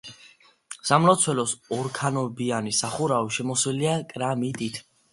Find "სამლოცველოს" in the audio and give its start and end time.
0.89-1.53